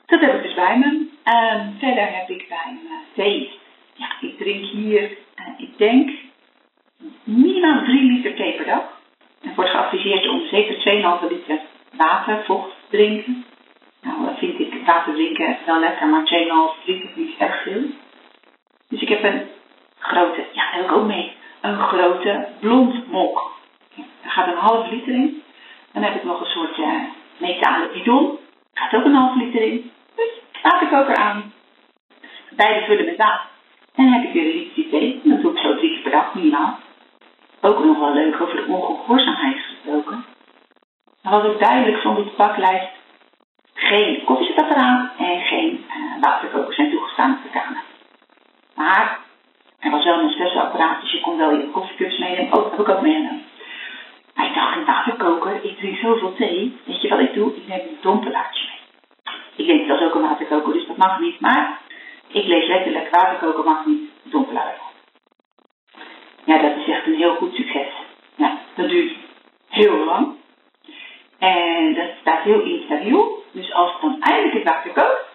Dat 0.06 0.20
heb 0.20 0.34
ik 0.34 0.42
dus 0.42 0.54
bij 0.54 0.78
me. 0.78 0.86
Um, 0.86 1.76
verder 1.78 2.14
heb 2.14 2.28
ik 2.28 2.48
bij 2.48 2.72
me 2.72 2.98
thee. 3.14 3.50
Ja, 3.94 4.06
ik 4.20 4.38
drink 4.38 4.64
hier, 4.64 5.02
uh, 5.02 5.46
ik 5.56 5.78
denk, 5.78 6.10
minimaal 7.24 7.84
3 7.84 8.12
liter 8.12 8.34
thee 8.34 8.52
per 8.52 8.64
dag. 8.64 8.82
Er 9.42 9.54
wordt 9.54 9.70
geadviseerd 9.70 10.28
om 10.28 10.46
zeker 10.46 10.74
2,5 11.22 11.28
liter 11.28 11.60
water, 11.96 12.44
vocht 12.44 12.74
drinken. 12.88 13.44
Nou, 14.02 14.24
dat 14.24 14.38
vind 14.38 14.58
ik 14.58 14.86
water 14.86 15.14
drinken 15.14 15.58
wel 15.66 15.80
lekker, 15.80 16.08
maar 16.08 16.24
2,5 16.24 16.86
liter 16.86 17.08
is 17.08 17.16
niet 17.16 17.38
erg 17.38 17.62
veel. 17.62 17.82
Dus 18.88 19.00
ik 19.00 19.08
heb 19.08 19.22
een 19.22 19.42
grote, 19.98 20.44
ja, 20.52 20.62
heb 20.70 20.84
ik 20.84 20.92
ook 20.92 21.06
mee, 21.06 21.32
een 21.60 21.78
grote 21.78 22.48
blond 22.60 23.10
mok. 23.10 23.50
Daar 24.22 24.32
gaat 24.32 24.46
een 24.46 24.58
half 24.58 24.90
liter 24.90 25.14
in. 25.14 25.42
Dan 25.92 26.02
heb 26.02 26.14
ik 26.14 26.24
nog 26.24 26.40
een 26.40 26.46
soort 26.46 26.78
uh, 26.78 27.02
metalen 27.42 27.92
bidon. 27.92 28.38
Gaat 28.74 28.94
ook 28.94 29.04
een 29.04 29.14
half 29.14 29.34
liter 29.34 29.62
in. 29.62 29.90
Dus 30.14 30.30
waterkoker 30.62 31.16
aan. 31.16 31.52
Beide 32.56 32.86
vullen 32.86 33.04
met 33.04 33.16
water. 33.16 33.46
En 33.94 34.04
dan 34.04 34.12
heb 34.12 34.24
ik 34.24 34.32
weer 34.32 34.44
een 34.44 34.70
liter 34.74 34.90
thee. 34.90 35.20
Dat 35.24 35.42
doe 35.42 35.52
ik 35.52 35.58
zo 35.58 35.76
drie 35.76 35.92
keer 35.92 36.02
per 36.02 36.10
dag 36.10 36.34
minimaal. 36.34 36.78
Ook 37.60 37.84
nog 37.84 37.98
wel 37.98 38.12
leuk 38.12 38.40
over 38.40 38.56
de 38.56 38.64
ongehoorzaamheid 38.72 39.56
gesproken. 39.58 40.24
Dan 41.22 41.32
was 41.32 41.44
ook 41.44 41.60
duidelijk 41.60 42.04
op 42.04 42.16
de 42.16 42.30
paklijst 42.36 42.90
geen 43.74 44.24
koffiezet 44.24 44.70
eraan 44.70 45.10
en 45.18 45.40
geen 45.40 45.84
uh, 45.88 46.20
waterkokers 46.20 46.76
zijn 46.76 46.90
toegestaan 46.90 47.32
op 47.36 47.42
de 47.42 47.58
kamer. 47.58 47.82
Maar 48.74 49.18
er 49.78 49.90
was 49.90 50.04
wel 50.04 50.18
een 50.18 50.28
espresso-apparaat, 50.28 51.00
dus 51.00 51.12
je 51.12 51.20
kon 51.20 51.36
wel 51.36 51.50
je 51.50 51.70
koffiecups 51.70 52.18
meenemen. 52.18 52.52
Oh, 52.52 52.62
dat 52.62 52.70
heb 52.70 52.80
ik 52.80 52.88
ook 52.88 53.02
meegenomen. 53.02 53.44
Ik 54.52 54.58
dacht, 54.58 54.76
een 54.76 54.84
waterkoker, 54.84 55.64
ik 55.64 55.76
drink 55.76 55.96
zoveel 55.96 56.34
thee. 56.34 56.78
Weet 56.84 57.02
je 57.02 57.08
wat 57.08 57.18
ik 57.18 57.34
doe? 57.34 57.54
Ik 57.54 57.68
neem 57.68 57.80
een 57.80 57.98
dompelaartje 58.00 58.68
mee. 58.68 58.80
Ik 59.56 59.66
denk, 59.66 59.88
dat 59.88 60.00
is 60.00 60.06
ook 60.06 60.14
een 60.14 60.28
waterkoker, 60.28 60.72
dus 60.72 60.86
dat 60.86 60.96
mag 60.96 61.20
niet. 61.20 61.40
Maar 61.40 61.80
ik 62.28 62.44
lees 62.44 62.66
letterlijk, 62.66 63.10
waterkoker 63.10 63.64
mag 63.64 63.86
niet, 63.86 64.10
dompelaar. 64.22 64.80
Ja, 66.44 66.58
dat 66.58 66.76
is 66.76 66.88
echt 66.88 67.06
een 67.06 67.14
heel 67.14 67.34
goed 67.34 67.54
succes. 67.54 67.88
Ja, 68.36 68.58
dat 68.74 68.88
duurt 68.88 69.16
heel 69.68 70.04
lang. 70.04 70.36
En 71.38 71.94
dat 71.94 72.10
staat 72.20 72.42
heel 72.42 72.62
instabiel. 72.62 73.42
Dus 73.52 73.72
als 73.72 74.00
dan 74.00 74.16
eindelijk 74.20 74.54
het 74.54 74.74
water 74.74 74.92
kookt, 74.92 75.30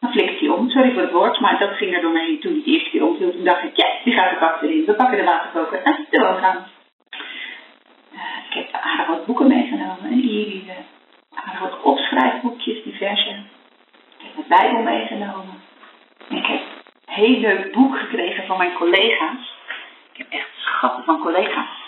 dan 0.00 0.12
flikkert 0.12 0.40
hij 0.40 0.48
om. 0.48 0.68
Sorry 0.68 0.92
voor 0.92 1.02
het 1.02 1.12
woord, 1.12 1.40
maar 1.40 1.58
dat 1.58 1.76
ging 1.76 1.94
er 1.94 2.00
door 2.00 2.12
mij 2.12 2.38
toen 2.40 2.54
het 2.54 2.64
de 2.64 2.70
eerste 2.70 2.90
keer 2.90 3.04
omviel. 3.04 3.32
Toen 3.32 3.44
dacht 3.44 3.62
ik, 3.62 3.76
ja, 3.76 3.86
die 4.04 4.14
gaat 4.14 4.30
de 4.30 4.36
kast 4.36 4.62
erin. 4.62 4.84
We 4.84 4.94
pakken 4.94 5.18
de 5.18 5.24
waterkoker 5.24 5.82
en 5.82 6.06
de 6.10 6.20
woonkamer. 6.20 6.70
Uh, 8.12 8.20
ik 8.48 8.54
heb 8.54 8.82
aardig 8.82 9.08
boeken 9.26 9.46
meegenomen. 9.46 10.04
En 10.04 10.18
hier 10.18 10.62
aardig 11.34 11.60
wat 11.60 11.82
opschrijfboekjes, 11.82 12.82
diverse. 12.82 13.30
Ik 14.18 14.26
heb 14.34 14.34
mijn 14.34 14.60
Bijbel 14.60 14.82
meegenomen. 14.82 15.62
En 16.28 16.36
ik 16.36 16.46
heb 16.46 16.60
een 17.06 17.14
heel 17.14 17.40
leuk 17.40 17.72
boek 17.72 17.98
gekregen 17.98 18.46
van 18.46 18.58
mijn 18.58 18.72
collega's. 18.72 19.54
Ik 20.12 20.18
heb 20.18 20.26
echt 20.30 20.48
schatten 20.54 21.04
van 21.04 21.20
collega's. 21.20 21.80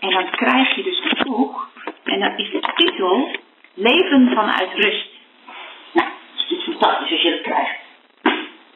En 0.00 0.10
dan 0.10 0.30
krijg 0.30 0.74
je 0.74 0.82
dus 0.82 1.00
een 1.00 1.32
boek. 1.32 1.68
En 2.04 2.20
dan 2.20 2.36
is 2.36 2.50
de 2.50 2.72
titel 2.74 3.42
Leven 3.74 4.30
vanuit 4.34 4.74
rust. 4.74 5.10
Nou, 5.92 6.08
dat 6.36 6.58
is 6.58 6.64
fantastisch 6.64 7.10
als 7.10 7.22
je 7.22 7.30
dat 7.30 7.40
krijgt. 7.40 7.78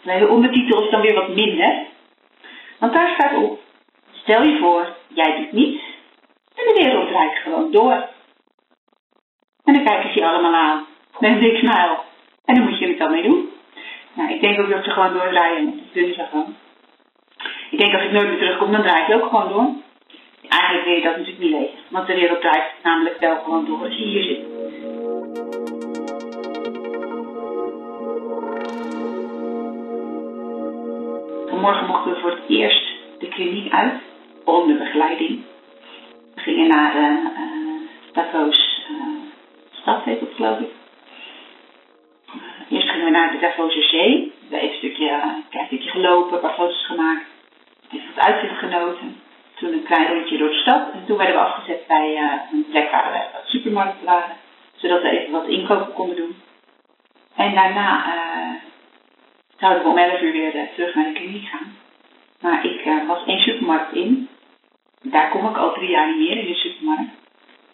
Maar 0.03 0.19
de 0.19 0.29
ondertitel 0.29 0.85
is 0.85 0.91
dan 0.91 1.01
weer 1.01 1.15
wat 1.15 1.29
minder. 1.29 1.87
Want 2.79 2.93
daar 2.93 3.15
staat 3.15 3.35
op. 3.35 3.61
Stel 4.11 4.43
je 4.43 4.59
voor, 4.59 4.97
jij 5.09 5.37
doet 5.37 5.53
niets. 5.53 5.83
De 6.69 6.75
wereld 6.83 7.09
draait 7.09 7.39
gewoon 7.39 7.71
door. 7.71 8.09
En 9.65 9.75
dan 9.75 9.85
kijken 9.85 10.13
ze 10.13 10.19
je 10.19 10.27
allemaal 10.27 10.55
aan. 10.55 10.87
Met 11.19 11.31
een 11.31 11.57
smile. 11.57 11.99
En 12.45 12.55
dan 12.55 12.65
moet 12.65 12.79
je 12.79 12.89
het 12.89 12.99
dan 12.99 13.11
mee 13.11 13.23
doen. 13.23 13.49
Nou, 14.13 14.31
ik 14.31 14.41
denk 14.41 14.61
ook 14.61 14.71
dat 14.71 14.85
ze 14.85 14.91
gewoon 14.91 15.13
doordraaien. 15.13 15.81
Dat 16.17 16.31
doen. 16.33 16.57
Ik 17.71 17.79
denk 17.79 17.95
als 17.95 18.03
ik 18.03 18.13
nooit 18.13 18.29
meer 18.29 18.39
terugkom, 18.39 18.73
dan 18.73 18.83
draai 18.83 19.05
ik 19.05 19.15
ook 19.15 19.29
gewoon 19.29 19.49
door. 19.49 19.71
Eigenlijk 20.49 20.85
wil 20.85 20.95
je 20.95 21.03
dat 21.03 21.17
natuurlijk 21.17 21.43
niet 21.45 21.53
lezen. 21.53 21.79
Want 21.89 22.07
de 22.07 22.15
wereld 22.15 22.41
draait 22.41 22.73
namelijk 22.83 23.19
wel 23.19 23.39
gewoon 23.39 23.65
door 23.65 23.85
als 23.85 23.97
je 23.97 24.05
hier 24.05 24.23
zit. 24.23 24.41
Vanmorgen 31.49 31.87
mochten 31.87 32.13
we 32.13 32.21
voor 32.21 32.31
het 32.31 32.49
eerst 32.49 32.87
de 33.19 33.29
kliniek 33.29 33.73
uit. 33.73 33.95
Onder 34.45 34.79
begeleiding. 34.79 35.45
Gingen 36.39 36.69
naar 36.69 36.93
de 36.93 37.31
uh, 37.33 38.13
Davos 38.13 38.83
uh, 38.91 38.97
stad, 39.71 40.05
heet 40.05 40.21
het 40.21 40.35
geloof 40.35 40.59
ik. 40.59 40.71
Eerst 42.71 42.89
gingen 42.89 43.05
we 43.05 43.11
naar 43.11 43.33
de 43.33 43.39
Davose 43.39 43.83
Zee. 43.83 44.33
We 44.49 44.55
hebben 44.57 44.71
een 44.71 44.77
stukje, 44.77 45.11
een 45.51 45.67
stukje 45.67 45.91
gelopen, 45.91 46.35
een 46.35 46.41
paar 46.41 46.55
foto's 46.55 46.87
gemaakt. 46.87 47.25
Even 47.91 48.15
wat 48.15 48.25
uitzicht 48.25 48.59
genoten. 48.59 49.21
Toen 49.55 49.73
een 49.73 49.83
klein 49.83 50.09
rondje 50.09 50.39
door 50.39 50.49
de 50.49 50.55
stad. 50.55 50.93
En 50.93 51.05
toen 51.07 51.17
werden 51.17 51.37
we 51.37 51.43
afgezet 51.43 51.87
bij 51.87 52.17
een 52.53 52.67
plek 52.71 52.91
waar 52.91 53.13
we 53.13 53.19
wat 53.33 53.47
supermarkten 53.47 54.07
waren. 54.07 54.37
Zodat 54.77 55.03
we 55.03 55.09
even 55.09 55.33
wat 55.33 55.49
inkopen 55.49 55.93
konden 55.93 56.17
doen. 56.17 56.37
En 57.37 57.55
daarna 57.55 58.07
uh, 58.07 58.55
zouden 59.59 59.83
we 59.83 59.89
om 59.89 59.99
11 59.99 60.21
uur 60.21 60.33
weer 60.33 60.69
terug 60.75 60.95
naar 60.95 61.05
de 61.05 61.13
kliniek 61.13 61.49
gaan. 61.49 61.77
Maar 62.41 62.65
ik 62.65 63.05
was 63.07 63.25
één 63.27 63.41
supermarkt 63.41 63.93
in. 63.93 64.28
Daar 65.11 65.31
kom 65.31 65.49
ik 65.49 65.57
al 65.57 65.73
drie 65.73 65.91
jaar 65.91 66.07
niet 66.07 66.29
meer 66.29 66.39
in 66.39 66.47
de 66.47 66.55
supermarkt. 66.55 67.11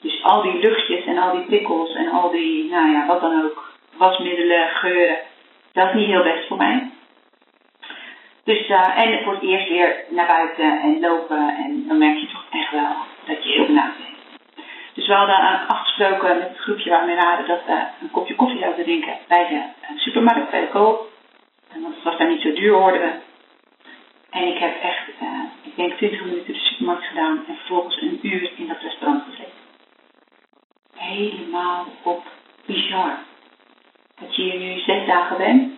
Dus 0.00 0.22
al 0.22 0.42
die 0.42 0.58
luchtjes 0.58 1.04
en 1.04 1.18
al 1.18 1.32
die 1.32 1.44
prikkels 1.44 1.94
en 1.94 2.08
al 2.08 2.30
die, 2.30 2.70
nou 2.70 2.90
ja, 2.90 3.06
wat 3.06 3.20
dan 3.20 3.44
ook, 3.44 3.72
wasmiddelen, 3.96 4.68
geuren. 4.68 5.18
Dat 5.72 5.88
is 5.88 5.94
niet 5.94 6.06
heel 6.06 6.22
best 6.22 6.46
voor 6.46 6.56
mij. 6.56 6.90
Dus, 8.44 8.68
uh, 8.68 8.98
en 8.98 9.24
voor 9.24 9.32
het 9.32 9.42
eerst 9.42 9.68
weer 9.68 10.04
naar 10.08 10.26
buiten 10.26 10.80
en 10.80 11.00
lopen. 11.00 11.54
En 11.64 11.84
dan 11.88 11.98
merk 11.98 12.18
je 12.18 12.26
toch 12.26 12.44
echt 12.50 12.70
wel 12.70 12.94
dat 13.26 13.44
je 13.44 13.50
heel 13.50 13.66
benauwd 13.66 13.96
bent. 13.96 14.14
Dus 14.94 15.06
we 15.06 15.14
hadden 15.14 15.40
uh, 15.40 15.68
afgesproken 15.68 16.38
met 16.38 16.48
het 16.48 16.58
groepje 16.58 16.90
waar 16.90 17.06
we 17.06 17.14
waren 17.14 17.46
dat 17.46 17.64
we 17.66 17.84
een 18.00 18.10
kopje 18.10 18.34
koffie 18.34 18.58
zouden 18.58 18.84
drinken 18.84 19.18
bij 19.28 19.48
de 19.48 19.98
supermarkt, 19.98 20.50
bij 20.50 20.60
de 20.60 20.68
koop. 20.68 21.08
Want 21.72 21.94
het 21.94 22.04
was 22.04 22.16
daar 22.16 22.28
niet 22.28 22.42
zo 22.42 22.52
duur, 22.52 22.72
hoorden 22.72 23.00
we. 23.00 23.12
En 24.34 24.46
ik 24.46 24.58
heb 24.58 24.82
echt, 24.82 25.08
ik 25.62 25.76
denk 25.76 25.92
20 25.92 26.24
minuten 26.24 26.52
de 26.52 26.58
supermarkt 26.58 27.04
gedaan 27.04 27.44
en 27.48 27.56
vervolgens 27.56 28.02
een 28.02 28.18
uur 28.22 28.52
in 28.56 28.66
dat 28.66 28.80
restaurant 28.80 29.22
gezeten. 29.24 29.62
Helemaal 30.96 31.86
op 32.02 32.22
bizar. 32.66 33.18
Dat 34.20 34.36
je 34.36 34.42
hier 34.42 34.58
nu 34.58 34.78
zes 34.78 35.06
dagen 35.06 35.36
bent. 35.36 35.72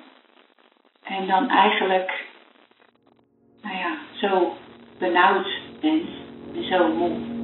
En 1.02 1.26
dan 1.26 1.48
eigenlijk 1.48 2.24
nou 3.62 3.76
ja, 3.76 3.96
zo 4.12 4.56
benauwd 4.98 5.48
bent 5.80 6.08
en 6.54 6.64
zo 6.64 6.94
moe. 6.94 7.34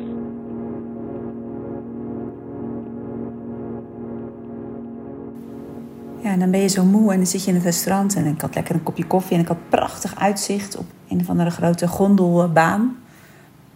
Ja, 6.23 6.31
en 6.31 6.38
dan 6.38 6.50
ben 6.50 6.61
je 6.61 6.69
zo 6.69 6.85
moe 6.85 7.11
en 7.11 7.16
dan 7.16 7.26
zit 7.26 7.45
je 7.45 7.49
in 7.49 7.57
het 7.57 7.64
restaurant 7.64 8.16
en 8.16 8.26
ik 8.26 8.40
had 8.40 8.54
lekker 8.54 8.75
een 8.75 8.83
kopje 8.83 9.07
koffie 9.07 9.37
en 9.37 9.42
ik 9.42 9.49
had 9.49 9.69
prachtig 9.69 10.16
uitzicht 10.16 10.78
op 10.78 10.85
een 11.12 11.21
of 11.21 11.28
andere 11.28 11.50
grote 11.50 11.88
gondelbaan. 11.88 12.97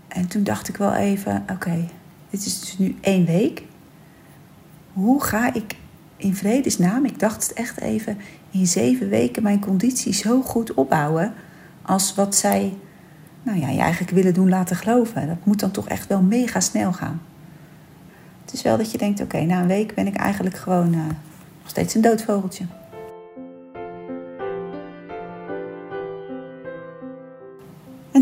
En 0.08 0.26
toen 0.26 0.44
dacht 0.44 0.68
ik 0.68 0.76
wel 0.76 0.94
even, 0.94 1.44
oké, 1.52 1.88
dit 2.30 2.46
is 2.46 2.60
dus 2.60 2.78
nu 2.78 2.96
één 3.00 3.24
week. 3.24 3.62
Hoe 4.92 5.22
ga 5.22 5.54
ik 5.54 5.76
in 6.16 6.34
vredesnaam, 6.34 7.04
ik 7.04 7.18
dacht 7.18 7.42
het 7.42 7.52
echt 7.52 7.80
even, 7.80 8.18
in 8.50 8.66
zeven 8.66 9.08
weken 9.08 9.42
mijn 9.42 9.60
conditie 9.60 10.12
zo 10.12 10.42
goed 10.42 10.74
opbouwen 10.74 11.34
als 11.82 12.14
wat 12.14 12.34
zij 12.36 12.74
nou 13.42 13.58
ja, 13.58 13.68
je 13.68 13.80
eigenlijk 13.80 14.12
willen 14.12 14.34
doen 14.34 14.48
laten 14.48 14.76
geloven. 14.76 15.26
Dat 15.26 15.44
moet 15.44 15.60
dan 15.60 15.70
toch 15.70 15.88
echt 15.88 16.06
wel 16.06 16.22
mega 16.22 16.60
snel 16.60 16.92
gaan. 16.92 17.20
Het 18.44 18.54
is 18.54 18.62
wel 18.62 18.76
dat 18.76 18.90
je 18.90 18.98
denkt, 18.98 19.20
oké, 19.20 19.40
na 19.40 19.60
een 19.60 19.66
week 19.66 19.94
ben 19.94 20.06
ik 20.06 20.16
eigenlijk 20.16 20.56
gewoon 20.56 20.94
uh, 20.94 20.98
nog 21.60 21.68
steeds 21.68 21.94
een 21.94 22.00
doodvogeltje. 22.00 22.64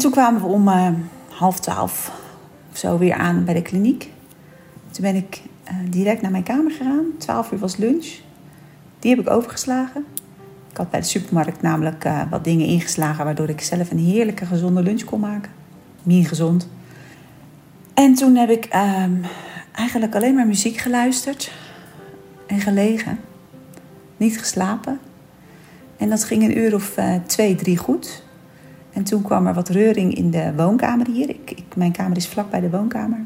Toen 0.04 0.12
kwamen 0.12 0.40
we 0.40 0.46
om 0.46 0.68
uh, 0.68 0.88
half 1.28 1.60
twaalf 1.60 2.12
of 2.70 2.78
zo 2.78 2.98
weer 2.98 3.14
aan 3.14 3.44
bij 3.44 3.54
de 3.54 3.62
kliniek. 3.62 4.10
Toen 4.90 5.02
ben 5.02 5.14
ik 5.14 5.42
uh, 5.68 5.76
direct 5.90 6.22
naar 6.22 6.30
mijn 6.30 6.42
kamer 6.42 6.72
gegaan. 6.72 7.04
Twaalf 7.18 7.52
uur 7.52 7.58
was 7.58 7.76
lunch. 7.76 8.06
Die 8.98 9.10
heb 9.10 9.20
ik 9.20 9.30
overgeslagen. 9.30 10.04
Ik 10.70 10.76
had 10.76 10.90
bij 10.90 11.00
de 11.00 11.06
supermarkt 11.06 11.62
namelijk 11.62 12.04
uh, 12.04 12.22
wat 12.30 12.44
dingen 12.44 12.66
ingeslagen... 12.66 13.24
waardoor 13.24 13.48
ik 13.48 13.60
zelf 13.60 13.90
een 13.90 13.98
heerlijke 13.98 14.46
gezonde 14.46 14.82
lunch 14.82 15.04
kon 15.04 15.20
maken. 15.20 15.50
Meer 16.02 16.26
gezond. 16.26 16.68
En 17.94 18.14
toen 18.14 18.36
heb 18.36 18.50
ik 18.50 18.74
uh, 18.74 19.04
eigenlijk 19.72 20.14
alleen 20.14 20.34
maar 20.34 20.46
muziek 20.46 20.76
geluisterd. 20.76 21.52
En 22.46 22.60
gelegen. 22.60 23.18
Niet 24.16 24.38
geslapen. 24.38 24.98
En 25.96 26.08
dat 26.08 26.24
ging 26.24 26.42
een 26.42 26.58
uur 26.58 26.74
of 26.74 26.98
twee, 27.26 27.54
drie 27.54 27.76
goed. 27.76 28.23
En 28.94 29.04
toen 29.04 29.22
kwam 29.22 29.46
er 29.46 29.54
wat 29.54 29.68
reuring 29.68 30.14
in 30.14 30.30
de 30.30 30.52
woonkamer 30.56 31.06
hier. 31.06 31.28
Ik, 31.28 31.64
mijn 31.76 31.92
kamer 31.92 32.16
is 32.16 32.28
vlak 32.28 32.50
bij 32.50 32.60
de 32.60 32.70
woonkamer. 32.70 33.18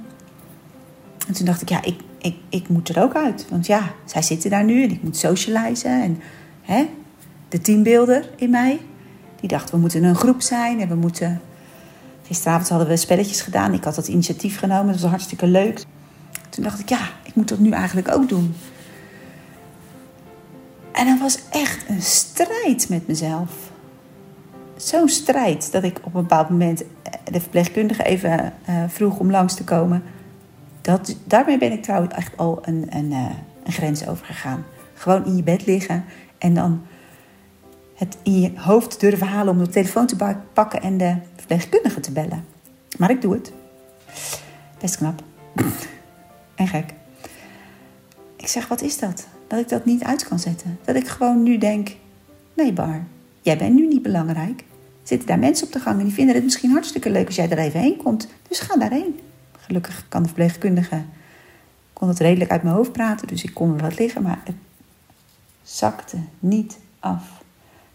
En 1.26 1.34
toen 1.34 1.46
dacht 1.46 1.62
ik, 1.62 1.68
ja, 1.68 1.82
ik, 1.82 2.00
ik, 2.18 2.36
ik 2.48 2.68
moet 2.68 2.88
er 2.88 3.02
ook 3.02 3.14
uit. 3.14 3.46
Want 3.50 3.66
ja, 3.66 3.92
zij 4.04 4.22
zitten 4.22 4.50
daar 4.50 4.64
nu 4.64 4.82
en 4.82 4.90
ik 4.90 5.02
moet 5.02 5.16
socializen. 5.16 6.02
En 6.02 6.20
hè, 6.62 6.88
de 7.48 7.60
teambeelder 7.60 8.30
in 8.36 8.50
mij, 8.50 8.80
die 9.40 9.48
dacht, 9.48 9.70
we 9.70 9.76
moeten 9.76 10.04
een 10.04 10.14
groep 10.14 10.42
zijn 10.42 10.80
en 10.80 10.88
we 10.88 10.94
moeten... 10.94 11.40
Gisteravond 12.22 12.68
hadden 12.68 12.88
we 12.88 12.96
spelletjes 12.96 13.40
gedaan. 13.40 13.72
Ik 13.72 13.84
had 13.84 13.94
dat 13.94 14.08
initiatief 14.08 14.58
genomen. 14.58 14.92
Dat 14.92 15.00
was 15.00 15.10
hartstikke 15.10 15.46
leuk. 15.46 15.84
Toen 16.48 16.64
dacht 16.64 16.80
ik, 16.80 16.88
ja, 16.88 17.00
ik 17.22 17.34
moet 17.34 17.48
dat 17.48 17.58
nu 17.58 17.70
eigenlijk 17.70 18.14
ook 18.14 18.28
doen. 18.28 18.54
En 20.92 21.06
dat 21.06 21.18
was 21.18 21.38
echt 21.50 21.88
een 21.88 22.02
strijd 22.02 22.88
met 22.88 23.06
mezelf. 23.06 23.67
Zo'n 24.78 25.08
strijd 25.08 25.72
dat 25.72 25.82
ik 25.82 25.98
op 26.02 26.14
een 26.14 26.20
bepaald 26.20 26.48
moment 26.48 26.84
de 27.30 27.40
verpleegkundige 27.40 28.02
even 28.02 28.52
uh, 28.68 28.84
vroeg 28.88 29.18
om 29.18 29.30
langs 29.30 29.54
te 29.54 29.64
komen. 29.64 30.02
Dat, 30.80 31.16
daarmee 31.24 31.58
ben 31.58 31.72
ik 31.72 31.82
trouwens 31.82 32.14
echt 32.14 32.36
al 32.36 32.58
een, 32.62 32.86
een, 32.90 33.10
uh, 33.10 33.30
een 33.64 33.72
grens 33.72 34.06
overgegaan. 34.06 34.64
Gewoon 34.94 35.24
in 35.24 35.36
je 35.36 35.42
bed 35.42 35.66
liggen 35.66 36.04
en 36.38 36.54
dan 36.54 36.86
het 37.94 38.16
in 38.22 38.40
je 38.40 38.52
hoofd 38.54 39.00
durven 39.00 39.26
halen 39.26 39.52
om 39.52 39.58
de 39.58 39.68
telefoon 39.68 40.06
te 40.06 40.36
pakken 40.52 40.82
en 40.82 40.98
de 40.98 41.16
verpleegkundige 41.36 42.00
te 42.00 42.12
bellen. 42.12 42.44
Maar 42.98 43.10
ik 43.10 43.22
doe 43.22 43.34
het. 43.34 43.52
Best 44.80 44.96
knap. 44.96 45.22
en 46.54 46.66
gek. 46.66 46.94
Ik 48.36 48.46
zeg, 48.46 48.68
wat 48.68 48.82
is 48.82 48.98
dat? 48.98 49.26
Dat 49.46 49.58
ik 49.58 49.68
dat 49.68 49.84
niet 49.84 50.04
uit 50.04 50.28
kan 50.28 50.38
zetten. 50.38 50.78
Dat 50.84 50.96
ik 50.96 51.08
gewoon 51.08 51.42
nu 51.42 51.58
denk, 51.58 51.96
nee 52.54 52.72
Bar, 52.72 53.04
jij 53.48 53.58
bent 53.58 53.74
nu 53.74 53.86
niet 53.86 54.02
belangrijk. 54.02 54.64
Zitten 55.02 55.28
daar 55.28 55.38
mensen 55.38 55.66
op 55.66 55.72
de 55.72 55.80
gang 55.80 55.98
en 55.98 56.04
die 56.04 56.14
vinden 56.14 56.34
het 56.34 56.44
misschien 56.44 56.70
hartstikke 56.70 57.10
leuk 57.10 57.26
als 57.26 57.36
jij 57.36 57.50
er 57.50 57.58
even 57.58 57.80
heen 57.80 57.96
komt. 57.96 58.28
Dus 58.48 58.60
ga 58.60 58.76
daarheen. 58.76 59.20
Gelukkig 59.58 60.06
kan 60.08 60.22
de 60.22 60.28
verpleegkundige, 60.28 61.02
kon 61.92 62.08
het 62.08 62.18
redelijk 62.18 62.50
uit 62.50 62.62
mijn 62.62 62.74
hoofd 62.74 62.92
praten, 62.92 63.26
dus 63.26 63.44
ik 63.44 63.54
kon 63.54 63.74
er 63.74 63.80
wat 63.80 63.98
liggen, 63.98 64.22
maar 64.22 64.40
het 64.44 64.54
zakte 65.62 66.16
niet 66.38 66.78
af. 66.98 67.42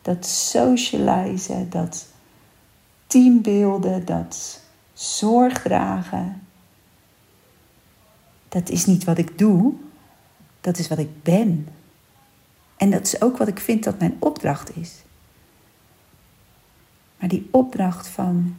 Dat 0.01 0.25
socializen, 0.25 1.69
dat 1.69 2.07
teambeelden, 3.07 4.05
dat 4.05 4.61
zorg 4.93 5.61
dragen, 5.61 6.41
dat 8.49 8.69
is 8.69 8.85
niet 8.85 9.03
wat 9.03 9.17
ik 9.17 9.37
doe, 9.37 9.73
dat 10.61 10.77
is 10.77 10.87
wat 10.87 10.97
ik 10.97 11.23
ben. 11.23 11.67
En 12.77 12.89
dat 12.89 13.05
is 13.05 13.21
ook 13.21 13.37
wat 13.37 13.47
ik 13.47 13.59
vind 13.59 13.83
dat 13.83 13.99
mijn 13.99 14.15
opdracht 14.19 14.75
is. 14.75 15.03
Maar 17.23 17.31
die 17.31 17.47
opdracht 17.51 18.07
van 18.07 18.55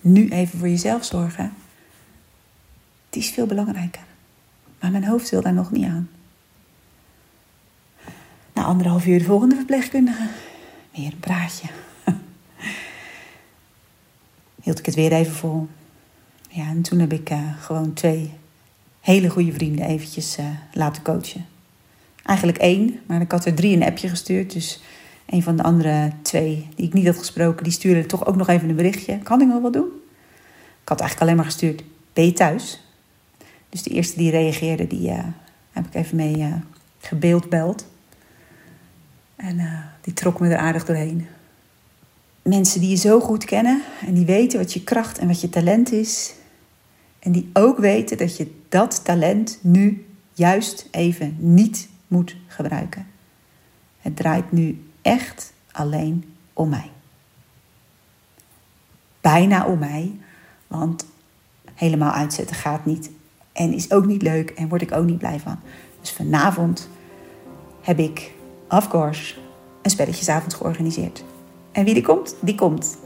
nu 0.00 0.28
even 0.28 0.58
voor 0.58 0.68
jezelf 0.68 1.04
zorgen, 1.04 1.52
die 3.10 3.22
is 3.22 3.30
veel 3.30 3.46
belangrijker. 3.46 4.02
Maar 4.80 4.90
mijn 4.90 5.04
hoofd 5.04 5.30
wil 5.30 5.42
daar 5.42 5.52
nog 5.52 5.70
niet 5.70 5.84
aan. 5.84 6.10
Na 8.52 8.64
anderhalf 8.64 9.06
uur 9.06 9.18
de 9.18 9.24
volgende 9.24 9.54
verpleegkundige. 9.54 10.28
Weer 10.94 11.12
een 11.12 11.18
praatje. 11.18 11.68
Hield 14.62 14.78
ik 14.78 14.86
het 14.86 14.94
weer 14.94 15.12
even 15.12 15.34
vol. 15.34 15.68
Ja, 16.48 16.68
en 16.68 16.82
toen 16.82 16.98
heb 16.98 17.12
ik 17.12 17.30
uh, 17.30 17.62
gewoon 17.62 17.92
twee 17.92 18.32
hele 19.00 19.28
goede 19.28 19.52
vrienden 19.52 19.86
eventjes 19.86 20.38
uh, 20.38 20.46
laten 20.72 21.02
coachen. 21.02 21.46
Eigenlijk 22.22 22.58
één, 22.58 23.00
maar 23.06 23.20
ik 23.20 23.30
had 23.30 23.44
er 23.44 23.54
drie 23.54 23.76
een 23.76 23.84
appje 23.84 24.08
gestuurd. 24.08 24.52
Dus 24.52 24.80
een 25.26 25.42
van 25.42 25.56
de 25.56 25.62
andere 25.62 26.12
twee 26.22 26.68
die 26.74 26.86
ik 26.86 26.92
niet 26.92 27.06
had 27.06 27.18
gesproken, 27.18 27.64
die 27.64 27.72
stuurde 27.72 28.06
toch 28.06 28.26
ook 28.26 28.36
nog 28.36 28.48
even 28.48 28.68
een 28.68 28.76
berichtje. 28.76 29.18
Kan 29.18 29.40
ik 29.40 29.48
nog 29.48 29.62
wat 29.62 29.72
doen? 29.72 29.88
Ik 30.82 30.88
had 30.88 31.00
eigenlijk 31.00 31.20
alleen 31.20 31.36
maar 31.36 31.52
gestuurd, 31.52 31.84
ben 32.12 32.24
je 32.24 32.32
thuis? 32.32 32.80
Dus 33.68 33.82
de 33.82 33.90
eerste 33.90 34.16
die 34.16 34.30
reageerde, 34.30 34.86
die 34.86 35.10
uh, 35.10 35.24
heb 35.72 35.86
ik 35.86 35.94
even 35.94 36.16
mee 36.16 36.36
uh, 36.36 36.54
gebeeldbeld. 36.98 37.86
En 39.36 39.58
uh, 39.58 39.78
die 40.00 40.12
trok 40.12 40.40
me 40.40 40.48
er 40.48 40.56
aardig 40.56 40.84
doorheen. 40.84 41.26
Mensen 42.42 42.80
die 42.80 42.90
je 42.90 42.96
zo 42.96 43.20
goed 43.20 43.44
kennen 43.44 43.82
en 44.06 44.14
die 44.14 44.24
weten 44.24 44.58
wat 44.58 44.72
je 44.72 44.84
kracht 44.84 45.18
en 45.18 45.26
wat 45.26 45.40
je 45.40 45.48
talent 45.48 45.92
is. 45.92 46.34
En 47.18 47.32
die 47.32 47.50
ook 47.52 47.78
weten 47.78 48.16
dat 48.16 48.36
je 48.36 48.60
dat 48.68 49.04
talent 49.04 49.58
nu 49.62 50.06
juist 50.32 50.88
even 50.90 51.36
niet 51.38 51.88
moet 52.08 52.36
gebruiken. 52.46 53.06
Het 54.00 54.16
draait 54.16 54.52
nu 54.52 54.84
echt 55.04 55.52
alleen 55.72 56.34
om 56.52 56.68
mij. 56.68 56.90
Bijna 59.20 59.66
om 59.66 59.78
mij, 59.78 60.12
want 60.66 61.06
helemaal 61.74 62.10
uitzetten 62.10 62.56
gaat 62.56 62.84
niet. 62.84 63.10
En 63.52 63.72
is 63.72 63.90
ook 63.90 64.06
niet 64.06 64.22
leuk 64.22 64.50
en 64.50 64.68
word 64.68 64.82
ik 64.82 64.92
ook 64.92 65.04
niet 65.04 65.18
blij 65.18 65.40
van. 65.40 65.58
Dus 66.00 66.12
vanavond 66.12 66.88
heb 67.80 67.98
ik, 67.98 68.32
of 68.68 68.88
course, 68.88 69.34
een 69.82 69.90
spelletjesavond 69.90 70.54
georganiseerd. 70.54 71.24
En 71.72 71.84
wie 71.84 71.94
die 71.94 72.02
komt, 72.02 72.36
die 72.40 72.54
komt. 72.54 72.96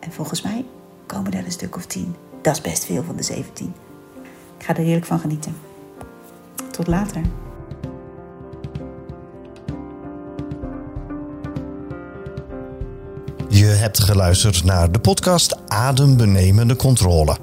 En 0.00 0.12
volgens 0.12 0.42
mij 0.42 0.64
komen 1.06 1.32
er 1.32 1.44
een 1.44 1.52
stuk 1.52 1.76
of 1.76 1.86
tien. 1.86 2.14
Dat 2.42 2.54
is 2.54 2.60
best 2.60 2.84
veel 2.84 3.02
van 3.02 3.16
de 3.16 3.22
17. 3.22 3.74
Ik 4.58 4.64
ga 4.64 4.76
er 4.76 4.82
heerlijk 4.82 5.06
van 5.06 5.18
genieten. 5.18 5.56
Tot 6.70 6.86
later. 6.86 7.22
Je 13.64 13.70
hebt 13.70 14.00
geluisterd 14.00 14.64
naar 14.64 14.92
de 14.92 14.98
podcast 14.98 15.56
Adembenemende 15.68 16.76
Controle. 16.76 17.36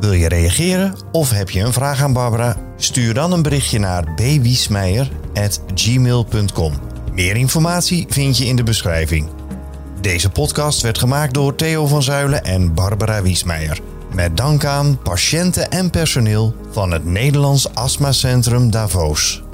Wil 0.00 0.12
je 0.12 0.28
reageren 0.28 0.94
of 1.12 1.30
heb 1.30 1.50
je 1.50 1.60
een 1.60 1.72
vraag 1.72 2.02
aan 2.02 2.12
Barbara? 2.12 2.56
Stuur 2.76 3.14
dan 3.14 3.32
een 3.32 3.42
berichtje 3.42 3.78
naar 3.78 4.14
bwiesmeijer.gmail.com. 4.14 6.72
Meer 7.12 7.36
informatie 7.36 8.06
vind 8.08 8.38
je 8.38 8.44
in 8.44 8.56
de 8.56 8.62
beschrijving. 8.62 9.28
Deze 10.00 10.30
podcast 10.30 10.82
werd 10.82 10.98
gemaakt 10.98 11.34
door 11.34 11.54
Theo 11.54 11.86
van 11.86 12.02
Zuilen 12.02 12.44
en 12.44 12.74
Barbara 12.74 13.22
Wiesmeijer. 13.22 13.80
Met 14.14 14.36
dank 14.36 14.64
aan 14.64 14.98
patiënten 15.02 15.70
en 15.70 15.90
personeel 15.90 16.54
van 16.70 16.90
het 16.90 17.04
Nederlands 17.04 17.74
Astmacentrum 17.74 18.70
Davos. 18.70 19.45